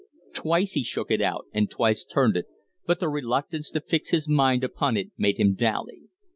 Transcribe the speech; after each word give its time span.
Twice 0.33 0.71
he 0.71 0.81
shook 0.83 1.11
it 1.11 1.21
out 1.21 1.45
and 1.53 1.69
twice 1.69 2.03
turned 2.03 2.35
it, 2.35 2.47
but 2.87 2.99
the 2.99 3.07
reluctance 3.07 3.69
to 3.69 3.81
fix 3.81 4.09
his 4.09 4.27
mind 4.27 4.63
upon 4.63 4.97
it 4.97 5.11
made 5.15 5.37
him 5.37 5.53
dally. 5.53 6.09